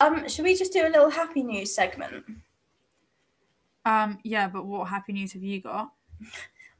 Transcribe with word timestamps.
Um, 0.00 0.28
should 0.28 0.44
we 0.44 0.54
just 0.54 0.72
do 0.72 0.86
a 0.86 0.88
little 0.88 1.10
happy 1.10 1.42
news 1.42 1.74
segment? 1.74 2.24
Um, 3.84 4.18
yeah, 4.22 4.48
but 4.48 4.66
what 4.66 4.88
happy 4.88 5.12
news 5.12 5.32
have 5.32 5.42
you 5.42 5.60
got? 5.60 5.92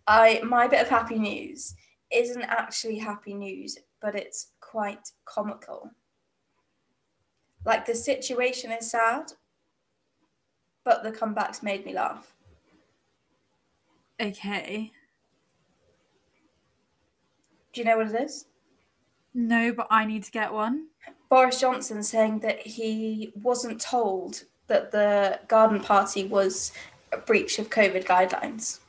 I 0.06 0.40
my 0.44 0.68
bit 0.68 0.82
of 0.82 0.88
happy 0.88 1.18
news 1.18 1.74
isn't 2.12 2.42
actually 2.42 2.98
happy 2.98 3.34
news, 3.34 3.78
but 4.00 4.14
it's 4.14 4.52
quite 4.60 5.10
comical. 5.24 5.90
Like 7.64 7.86
the 7.86 7.94
situation 7.94 8.70
is 8.70 8.90
sad, 8.90 9.32
but 10.84 11.02
the 11.02 11.12
comebacks 11.12 11.62
made 11.62 11.84
me 11.84 11.94
laugh. 11.94 12.34
Okay. 14.20 14.92
Do 17.72 17.80
you 17.80 17.84
know 17.84 17.98
what 17.98 18.08
it 18.08 18.22
is? 18.22 18.46
No, 19.34 19.72
but 19.72 19.86
I 19.90 20.04
need 20.04 20.24
to 20.24 20.30
get 20.30 20.52
one. 20.52 20.88
Boris 21.28 21.60
Johnson 21.60 22.02
saying 22.02 22.40
that 22.40 22.60
he 22.60 23.32
wasn't 23.42 23.80
told 23.80 24.44
that 24.66 24.90
the 24.90 25.40
garden 25.48 25.80
party 25.80 26.24
was 26.24 26.72
a 27.12 27.18
breach 27.18 27.58
of 27.58 27.70
COVID 27.70 28.04
guidelines. 28.04 28.80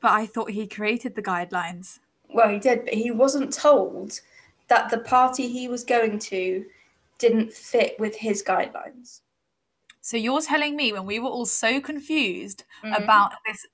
But 0.00 0.12
I 0.12 0.26
thought 0.26 0.50
he 0.50 0.66
created 0.66 1.14
the 1.14 1.22
guidelines. 1.22 2.00
Well, 2.28 2.48
he 2.48 2.58
did, 2.58 2.84
but 2.84 2.94
he 2.94 3.10
wasn't 3.10 3.52
told 3.52 4.20
that 4.68 4.90
the 4.90 4.98
party 4.98 5.48
he 5.48 5.68
was 5.68 5.84
going 5.84 6.18
to 6.18 6.64
didn't 7.18 7.52
fit 7.52 7.98
with 8.00 8.16
his 8.16 8.42
guidelines. 8.42 9.20
So 10.00 10.16
you're 10.16 10.40
telling 10.40 10.74
me 10.74 10.92
when 10.92 11.06
we 11.06 11.20
were 11.20 11.28
all 11.28 11.46
so 11.46 11.80
confused 11.80 12.64
Mhm. 12.82 13.04
about 13.04 13.32
this 13.46 13.64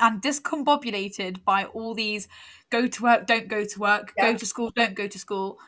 and 0.00 0.22
discombobulated 0.22 1.44
by 1.44 1.64
all 1.66 1.94
these 1.94 2.26
go 2.70 2.86
to 2.86 3.02
work, 3.02 3.26
don't 3.26 3.48
go 3.48 3.64
to 3.64 3.78
work, 3.78 4.12
Yeah. 4.16 4.32
go 4.32 4.38
to 4.38 4.46
school, 4.46 4.70
don't 4.74 4.94
go 4.94 5.06
to 5.06 5.18
school, 5.18 5.58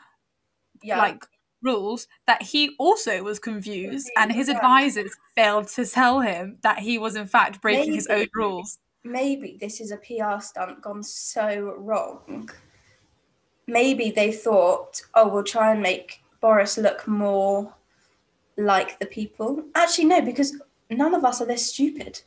Yeah. 0.81 0.97
like 0.97 1.23
rules, 1.61 2.07
that 2.25 2.41
he 2.41 2.75
also 2.77 3.23
was 3.23 3.39
confused 3.39 4.09
and 4.17 4.31
his 4.31 4.47
yeah. 4.47 4.55
advisors 4.55 5.11
failed 5.35 5.67
to 5.69 5.85
tell 5.85 6.21
him 6.21 6.57
that 6.61 6.79
he 6.79 6.97
was 6.97 7.15
in 7.15 7.27
fact 7.27 7.61
breaking 7.61 7.93
his 7.93 8.07
own 8.07 8.27
rules. 8.33 8.79
maybe 9.03 9.57
this 9.59 9.79
is 9.79 9.91
a 9.91 9.97
PR 9.97 10.41
stunt 10.41 10.81
gone 10.81 11.01
so 11.03 11.73
wrong. 11.77 12.49
Maybe 13.67 14.11
they 14.11 14.31
thought, 14.31 15.01
oh, 15.15 15.27
we'll 15.27 15.43
try 15.43 15.71
and 15.71 15.81
make 15.81 16.21
Boris 16.41 16.77
look 16.77 17.07
more 17.07 17.73
like 18.57 18.99
the 18.99 19.05
people. 19.05 19.63
Actually, 19.75 20.05
no, 20.05 20.21
because 20.21 20.59
none 20.89 21.13
of 21.13 21.23
us 21.25 21.41
are 21.41 21.45
this 21.45 21.67
stupid. 21.73 22.21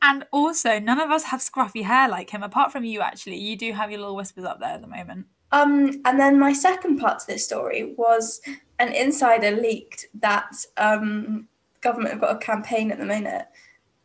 And 0.00 0.24
also, 0.32 0.78
none 0.78 1.00
of 1.00 1.10
us 1.10 1.24
have 1.24 1.40
scruffy 1.40 1.82
hair 1.82 2.08
like 2.08 2.30
him, 2.30 2.42
apart 2.42 2.70
from 2.70 2.84
you, 2.84 3.00
actually. 3.00 3.38
You 3.38 3.56
do 3.56 3.72
have 3.72 3.90
your 3.90 4.00
little 4.00 4.16
whispers 4.16 4.44
up 4.44 4.60
there 4.60 4.70
at 4.70 4.80
the 4.80 4.86
moment. 4.86 5.26
Um, 5.50 6.00
and 6.04 6.20
then 6.20 6.38
my 6.38 6.52
second 6.52 6.98
part 6.98 7.20
to 7.20 7.26
this 7.26 7.44
story 7.44 7.94
was 7.96 8.40
an 8.78 8.92
insider 8.92 9.50
leaked 9.50 10.06
that 10.20 10.52
um, 10.76 11.48
government 11.80 12.12
have 12.12 12.20
got 12.20 12.36
a 12.36 12.38
campaign 12.38 12.92
at 12.92 12.98
the 12.98 13.04
minute 13.06 13.46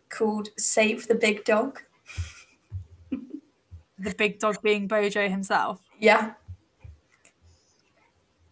called 0.09 0.49
Save 0.57 1.07
the 1.07 1.15
Big 1.15 1.43
Dog. 1.43 1.81
The 3.11 4.15
big 4.17 4.39
dog 4.39 4.61
being 4.61 4.87
Bojo 4.87 5.29
himself. 5.29 5.79
Yeah, 5.99 6.33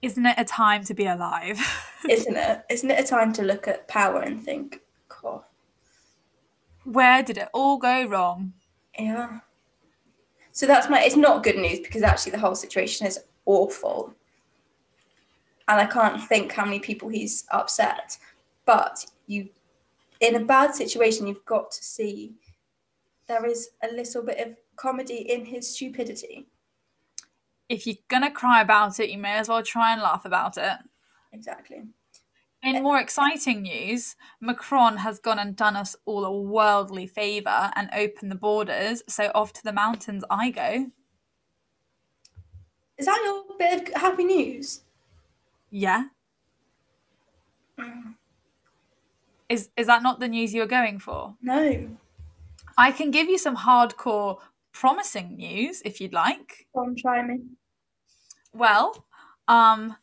Isn't 0.02 0.26
it 0.26 0.36
a 0.38 0.46
time 0.46 0.84
to 0.86 0.94
be 0.94 1.06
alive? 1.06 1.60
isn't 2.10 2.36
it? 2.36 2.64
Isn't 2.70 2.90
it 2.92 3.00
a 3.00 3.08
time 3.08 3.32
to 3.34 3.44
look 3.44 3.68
at 3.68 3.88
power 3.88 4.22
and 4.22 4.42
think, 4.42 4.82
Where 6.84 7.24
did 7.24 7.38
it 7.38 7.50
all 7.54 7.78
go 7.78 8.06
wrong? 8.06 8.54
yeah. 8.98 9.40
So 10.52 10.66
that's 10.66 10.90
my. 10.90 11.02
It's 11.02 11.16
not 11.16 11.44
good 11.44 11.56
news 11.58 11.80
because 11.80 12.04
actually 12.04 12.34
the 12.34 12.40
whole 12.40 12.56
situation 12.56 13.08
is 13.08 13.20
awful, 13.46 14.14
and 15.68 15.80
I 15.80 15.86
can't 15.86 16.22
think 16.28 16.52
how 16.52 16.66
many 16.66 16.80
people 16.80 17.08
he's 17.08 17.46
upset. 17.52 18.18
But 18.66 19.06
you, 19.28 19.48
in 20.20 20.36
a 20.36 20.46
bad 20.46 20.76
situation, 20.76 21.28
you've 21.28 21.46
got 21.46 21.72
to 21.72 21.84
see 21.84 22.34
there 23.28 23.46
is 23.46 23.70
a 23.82 23.94
little 23.94 24.24
bit 24.24 24.46
of 24.46 24.56
comedy 24.76 25.32
in 25.32 25.46
his 25.46 25.74
stupidity. 25.74 26.48
If 27.70 27.88
you're 27.88 27.96
gonna 28.10 28.32
cry 28.32 28.62
about 28.62 29.00
it, 29.00 29.10
you 29.10 29.18
may 29.18 29.38
as 29.38 29.48
well 29.48 29.64
try 29.64 29.94
and 29.94 30.02
laugh 30.02 30.26
about 30.26 30.58
it. 30.58 30.78
Exactly. 31.32 31.84
In 32.64 32.84
more 32.84 33.00
exciting 33.00 33.64
news, 33.64 34.16
Macron 34.40 34.98
has 34.98 35.20
gone 35.20 35.40
and 35.40 35.56
done 35.56 35.76
us 35.76 35.96
all 36.06 36.26
a 36.26 36.32
worldly 36.42 37.08
favour 37.08 37.72
and 37.76 37.90
opened 37.94 38.30
the 38.32 38.36
borders, 38.36 39.02
so 39.08 39.32
off 39.34 39.52
to 39.54 39.64
the 39.64 39.74
mountains 39.74 40.24
I 40.30 40.52
go. 40.52 40.92
Is 43.00 43.08
that 43.08 43.20
your 43.26 43.58
bit 43.58 43.90
of 43.90 43.96
happy 43.96 44.26
news? 44.26 44.82
Yeah. 45.72 46.06
Mm, 47.80 48.14
Is 49.50 49.70
is 49.76 49.88
that 49.88 50.04
not 50.04 50.20
the 50.20 50.28
news 50.28 50.54
you 50.54 50.62
were 50.62 50.68
going 50.68 51.00
for? 51.00 51.36
No. 51.42 51.98
I 52.78 52.92
can 52.92 53.10
give 53.10 53.28
you 53.28 53.40
some 53.40 53.58
hardcore 53.58 54.38
promising 54.72 55.36
news 55.36 55.82
if 55.84 56.00
you'd 56.00 56.14
like. 56.14 56.68
Go 56.76 56.82
on, 56.82 56.96
try 56.96 57.24
me. 57.26 57.40
Well, 58.54 59.04
um, 59.48 59.96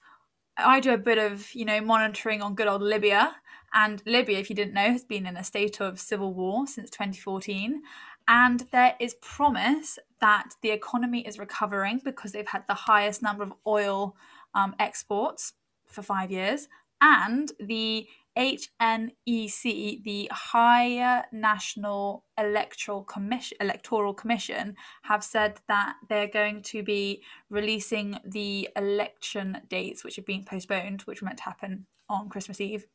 I 0.59 0.81
do 0.81 0.93
a 0.93 0.99
bit 0.99 1.19
of, 1.19 1.55
you 1.55 1.65
know, 1.65 1.81
monitoring 1.81 2.43
on 2.43 2.55
good 2.55 2.67
old 2.67 2.83
Libya. 2.83 3.37
And 3.73 4.03
Libya, 4.07 4.39
if 4.39 4.51
you 4.51 4.57
didn't 4.57 4.75
know, 4.75 4.91
has 4.91 5.05
been 5.05 5.27
in 5.27 5.37
a 5.37 5.45
state 5.45 5.81
of 5.81 6.01
civil 6.01 6.35
war 6.35 6.67
since 6.67 6.91
2014. 6.91 7.83
And 8.27 8.61
there 8.73 8.95
is 8.99 9.15
promise 9.21 9.99
that 10.21 10.51
the 10.61 10.71
economy 10.71 11.27
is 11.27 11.39
recovering 11.39 12.01
because 12.05 12.33
they've 12.33 12.47
had 12.47 12.65
the 12.67 12.75
highest 12.75 13.23
number 13.23 13.43
of 13.43 13.53
oil 13.67 14.17
um, 14.55 14.75
exports 14.79 15.55
for 15.87 16.03
five 16.03 16.31
years. 16.31 16.69
And 17.01 17.53
the 17.61 18.07
HNEC, 18.39 20.05
the 20.05 20.29
Higher 20.33 21.25
National 21.33 22.25
Electoral 22.39 23.03
Commission, 23.03 23.59
Electoral 23.61 24.15
Commission, 24.15 24.77
have 25.03 25.25
said 25.25 25.59
that 25.67 25.97
they're 26.09 26.29
going 26.29 26.63
to 26.63 26.85
be 26.85 27.23
releasing 27.51 28.17
the 28.25 28.69
election 28.77 29.59
dates, 29.69 30.05
which 30.05 30.15
have 30.17 30.25
been 30.27 30.45
postponed, 30.45 31.03
which 31.03 31.21
were 31.21 31.27
meant 31.27 31.39
to 31.39 31.45
happen 31.45 31.87
on 32.09 32.29
Christmas 32.29 32.61
Eve. 32.61 32.87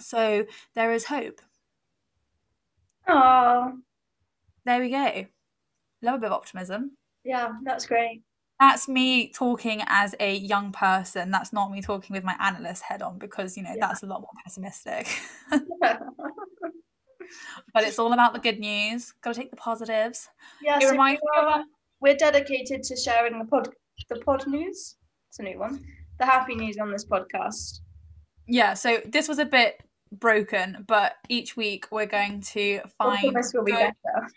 So 0.00 0.44
there 0.74 0.92
is 0.92 1.04
hope. 1.04 1.40
Oh, 3.06 3.78
There 4.64 4.80
we 4.80 4.90
go. 4.90 5.26
Love 6.02 6.16
a 6.16 6.18
bit 6.18 6.26
of 6.26 6.32
optimism. 6.32 6.96
yeah, 7.22 7.52
that's 7.62 7.86
great. 7.86 8.23
That's 8.60 8.88
me 8.88 9.28
talking 9.32 9.82
as 9.88 10.14
a 10.20 10.36
young 10.36 10.70
person. 10.72 11.30
That's 11.30 11.52
not 11.52 11.72
me 11.72 11.82
talking 11.82 12.14
with 12.14 12.24
my 12.24 12.36
analyst 12.40 12.82
head 12.82 13.02
on 13.02 13.18
because, 13.18 13.56
you 13.56 13.62
know, 13.64 13.70
Yeah. 13.74 13.88
that's 13.88 14.02
a 14.02 14.06
lot 14.06 14.20
more 14.20 14.30
pessimistic. 14.44 15.08
but 15.50 16.00
it's 17.84 17.98
all 17.98 18.12
about 18.12 18.32
the 18.32 18.38
good 18.38 18.60
news. 18.60 19.12
Got 19.22 19.34
to 19.34 19.40
take 19.40 19.50
the 19.50 19.56
positives. 19.56 20.28
yeah, 20.62 20.76
It 20.78 20.82
so 20.84 20.90
reminds 20.92 21.20
we're, 21.22 21.48
of 21.48 21.60
we're 22.00 22.16
dedicated 22.16 22.82
to 22.84 22.96
sharing 22.96 23.38
the 23.38 23.44
pod, 23.44 23.68
the 24.08 24.20
pod 24.20 24.46
news. 24.46 24.96
It's 25.30 25.38
a 25.40 25.42
new 25.42 25.58
one. 25.58 25.84
The 26.18 26.26
happy 26.26 26.54
news 26.54 26.78
on 26.78 26.92
this 26.92 27.04
podcast. 27.04 27.80
Yeah, 28.46 28.74
so 28.74 28.98
this 29.06 29.26
was 29.26 29.38
a 29.40 29.44
bit 29.46 29.82
broken, 30.12 30.84
but 30.86 31.14
each 31.28 31.56
week 31.56 31.86
we're 31.90 32.06
going 32.06 32.40
to 32.42 32.80
find 32.98 33.32
promise 33.32 33.52
will 33.52 33.64
be 33.64 33.72
good- 33.72 33.92
better. 34.04 34.28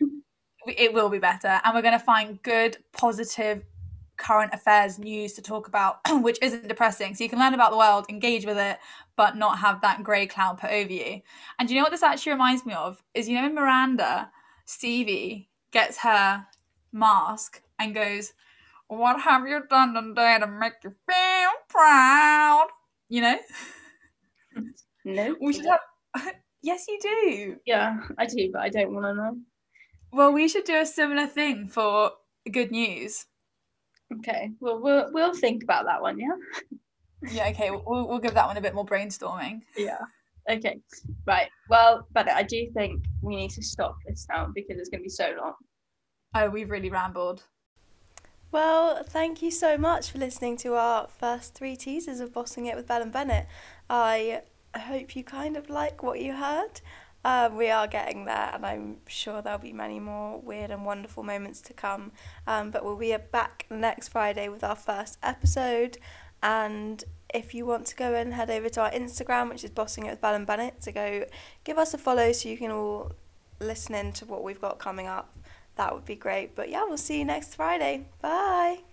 it 0.78 0.94
will 0.94 1.08
be 1.10 1.20
better 1.20 1.62
and 1.64 1.74
we're 1.74 1.82
going 1.82 1.98
to 1.98 2.04
find 2.04 2.42
good 2.44 2.76
positive 2.92 3.64
current 4.18 4.54
affairs 4.54 5.00
news 5.00 5.34
to 5.34 5.42
talk 5.42 5.68
about 5.68 6.00
which 6.22 6.40
isn't 6.42 6.68
depressing. 6.68 7.16
So 7.16 7.24
you 7.24 7.30
can 7.30 7.40
learn 7.40 7.54
about 7.54 7.72
the 7.72 7.78
world 7.78 8.06
engage 8.10 8.46
with 8.46 8.58
it 8.58 8.80
but 9.16 9.36
not 9.36 9.60
have 9.60 9.82
that 9.82 10.04
grey 10.04 10.28
cloud 10.28 10.60
put 10.60 10.70
over 10.70 10.92
you. 10.92 11.22
And 11.58 11.68
do 11.68 11.74
you 11.74 11.80
know 11.80 11.84
what 11.84 11.92
this 11.92 12.04
actually 12.04 12.34
reminds 12.34 12.66
me 12.66 12.74
of? 12.74 13.04
Is 13.14 13.30
you 13.30 13.40
know 13.40 13.48
in 13.48 13.56
miranda 13.56 14.32
stevie 14.66 15.50
gets 15.72 15.98
her 16.00 16.46
mask 16.92 17.62
and 17.80 17.96
goes 17.96 18.34
what 18.88 19.20
have 19.22 19.48
you 19.48 19.62
done 19.70 19.94
today 19.94 20.38
to 20.40 20.48
make 20.48 20.74
you 20.84 20.94
feel 21.10 21.50
proud? 21.68 22.68
You 23.10 23.22
know? 23.22 23.38
No. 25.04 25.36
we 25.42 25.54
should 25.54 25.66
have 25.66 26.34
yes 26.62 26.86
you 26.88 26.98
do. 27.02 27.56
Yeah, 27.66 27.98
I 28.18 28.26
do, 28.26 28.50
but 28.52 28.62
I 28.62 28.70
don't 28.70 28.94
want 28.94 29.06
to 29.06 29.14
know. 29.14 29.38
well 30.12 30.32
we 30.32 30.48
should 30.48 30.64
do 30.64 30.80
a 30.80 30.86
similar 30.86 31.28
thing 31.28 31.68
for 31.68 32.12
good 32.52 32.72
news 32.72 33.26
Okay, 34.14 34.52
well 34.60 34.82
we'll 34.82 35.10
we'll 35.12 35.34
think 35.34 35.64
about 35.64 35.86
that 35.86 36.02
one. 36.02 36.20
Yeah. 36.20 36.36
Yeah, 37.32 37.50
okay, 37.50 37.72
we'll, 37.72 38.08
we'll 38.08 38.20
give 38.20 38.36
that 38.36 38.46
one 38.46 38.58
a 38.58 38.62
bit 38.62 38.76
more 38.76 38.86
brainstorming. 38.86 39.62
Yeah. 39.76 39.98
Okay. 40.50 40.80
Right. 41.26 41.50
Well, 41.70 42.08
but 42.14 42.30
I 42.30 42.44
do 42.44 42.70
think 42.74 43.04
we 43.22 43.36
need 43.36 43.52
to 43.52 43.64
stop 43.64 43.98
this 44.08 44.28
now 44.30 44.50
because 44.54 44.78
it's 44.78 44.90
going 44.90 45.02
to 45.02 45.04
be 45.04 45.10
so 45.10 45.34
long. 45.38 45.54
Oh, 46.36 46.50
we've 46.50 46.70
really 46.70 46.90
rambled. 46.90 47.44
Well, 48.52 49.04
thank 49.04 49.42
you 49.42 49.52
so 49.52 49.78
much 49.78 50.12
for 50.12 50.20
listening 50.20 50.56
to 50.58 50.76
our 50.76 51.08
first 51.08 51.54
three 51.54 51.76
teasers 51.76 52.22
of 52.22 52.34
Bossing 52.34 52.66
It 52.66 52.76
with 52.76 52.88
Bell 52.88 53.02
and 53.02 53.12
Bennett. 53.12 53.48
I 53.90 54.44
hope 54.76 55.16
you 55.16 55.24
kind 55.24 55.58
of 55.58 55.70
like 55.70 56.02
what 56.02 56.22
you 56.22 56.34
heard. 56.34 56.80
Um, 57.26 57.58
we 57.58 57.70
are 57.70 57.88
getting 57.88 58.26
there, 58.26 58.52
and 58.54 58.66
I'm 58.66 58.98
sure 59.08 59.42
there'll 59.42 59.60
be 59.60 59.74
many 59.74 60.00
more 60.00 60.40
weird 60.40 60.72
and 60.72 60.86
wonderful 60.86 61.24
moments 61.24 61.62
to 61.62 61.74
come. 61.74 62.12
Um, 62.46 62.72
but 62.72 62.86
we'll 62.86 62.96
be 62.96 63.16
back 63.32 63.66
next 63.70 64.10
Friday 64.10 64.48
with 64.50 64.64
our 64.64 64.76
first 64.76 65.18
episode, 65.22 65.98
and 66.42 67.04
if 67.34 67.54
you 67.54 67.66
want 67.66 67.86
to 67.88 67.96
go 67.96 68.14
and 68.14 68.34
head 68.34 68.50
over 68.50 68.70
to 68.70 68.82
our 68.82 68.92
Instagram, 68.92 69.50
which 69.50 69.64
is 69.64 69.70
Bossing 69.70 70.06
It 70.06 70.12
with 70.12 70.22
Bell 70.22 70.36
and 70.36 70.48
Bennett, 70.48 70.82
to 70.82 70.92
go 70.92 71.26
give 71.64 71.78
us 71.78 71.94
a 71.94 71.98
follow 71.98 72.32
so 72.32 72.50
you 72.50 72.58
can 72.58 72.72
all 72.72 73.12
listen 73.60 73.96
in 73.96 74.14
to 74.14 74.26
what 74.26 74.44
we've 74.44 74.62
got 74.62 74.80
coming 74.80 75.08
up. 75.08 75.36
That 75.76 75.94
would 75.94 76.06
be 76.06 76.16
great. 76.16 76.56
But 76.56 76.70
yeah, 76.70 76.86
we'll 76.86 76.98
see 76.98 77.20
you 77.20 77.26
next 77.26 77.56
Friday. 77.56 78.06
Bye. 78.22 78.87